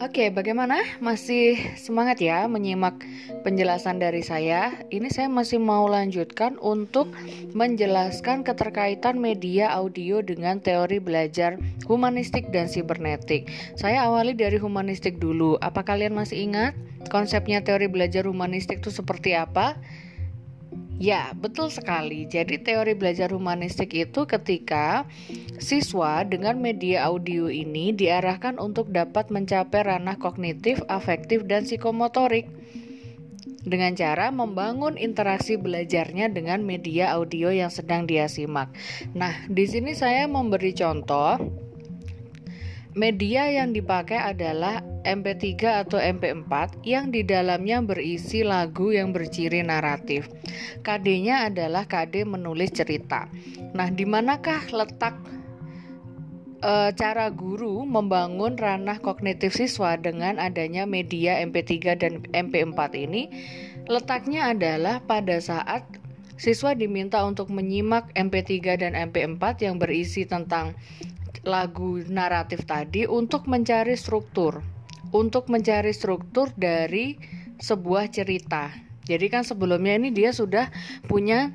[0.00, 0.80] Oke, bagaimana?
[0.96, 3.04] Masih semangat ya menyimak
[3.44, 4.80] penjelasan dari saya?
[4.88, 7.12] Ini saya masih mau lanjutkan untuk
[7.52, 13.52] menjelaskan keterkaitan media audio dengan teori belajar humanistik dan sibernetik.
[13.76, 15.60] Saya awali dari humanistik dulu.
[15.60, 16.72] Apa kalian masih ingat
[17.12, 19.76] konsepnya teori belajar humanistik itu seperti apa?
[21.00, 22.28] Ya, betul sekali.
[22.28, 25.08] Jadi teori belajar humanistik itu ketika
[25.56, 32.52] siswa dengan media audio ini diarahkan untuk dapat mencapai ranah kognitif, afektif, dan psikomotorik
[33.64, 38.68] dengan cara membangun interaksi belajarnya dengan media audio yang sedang dia simak.
[39.16, 41.40] Nah, di sini saya memberi contoh
[42.98, 50.26] Media yang dipakai adalah MP3 atau MP4 yang di dalamnya berisi lagu yang berciri naratif.
[50.82, 53.30] KD-nya adalah KD menulis cerita.
[53.78, 55.14] Nah, di manakah letak
[56.58, 63.30] e, cara guru membangun ranah kognitif siswa dengan adanya media MP3 dan MP4 ini?
[63.86, 65.86] Letaknya adalah pada saat
[66.40, 70.74] siswa diminta untuk menyimak MP3 dan MP4 yang berisi tentang
[71.44, 74.60] lagu naratif tadi untuk mencari struktur,
[75.10, 77.16] untuk mencari struktur dari
[77.60, 78.72] sebuah cerita.
[79.04, 80.70] Jadi kan sebelumnya ini dia sudah
[81.08, 81.50] punya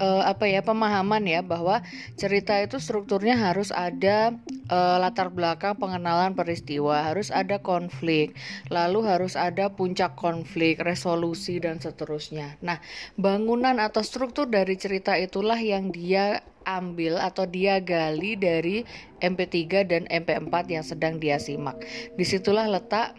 [0.00, 1.82] uh, apa ya pemahaman ya bahwa
[2.16, 4.36] cerita itu strukturnya harus ada
[4.68, 8.36] uh, latar belakang pengenalan peristiwa, harus ada konflik,
[8.72, 12.56] lalu harus ada puncak konflik, resolusi dan seterusnya.
[12.64, 12.80] Nah,
[13.18, 18.82] bangunan atau struktur dari cerita itulah yang dia ambil atau dia gali dari
[19.22, 21.78] MP3 dan MP4 yang sedang dia simak.
[22.18, 23.14] Di situlah letak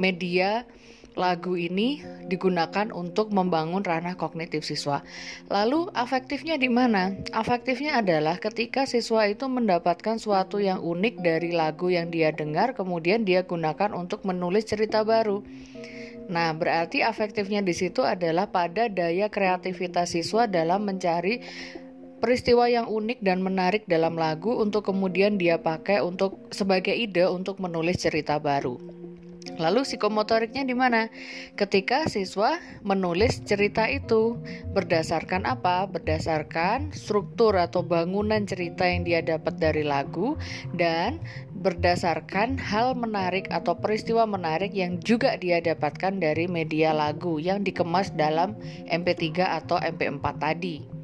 [0.00, 0.64] media
[1.18, 5.02] lagu ini digunakan untuk membangun ranah kognitif siswa.
[5.50, 7.12] Lalu afektifnya di mana?
[7.34, 13.26] Afektifnya adalah ketika siswa itu mendapatkan suatu yang unik dari lagu yang dia dengar, kemudian
[13.26, 15.42] dia gunakan untuk menulis cerita baru.
[16.30, 21.42] Nah, berarti afektifnya di situ adalah pada daya kreativitas siswa dalam mencari
[22.20, 27.58] peristiwa yang unik dan menarik dalam lagu untuk kemudian dia pakai untuk sebagai ide untuk
[27.58, 29.00] menulis cerita baru.
[29.60, 31.12] Lalu psikomotoriknya di mana?
[31.52, 34.40] Ketika siswa menulis cerita itu
[34.72, 35.84] berdasarkan apa?
[35.84, 40.36] Berdasarkan struktur atau bangunan cerita yang dia dapat dari lagu
[40.76, 41.20] dan
[41.60, 48.12] berdasarkan hal menarik atau peristiwa menarik yang juga dia dapatkan dari media lagu yang dikemas
[48.16, 48.56] dalam
[48.88, 50.99] MP3 atau MP4 tadi.